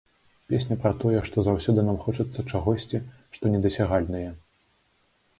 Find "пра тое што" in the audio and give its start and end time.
0.83-1.43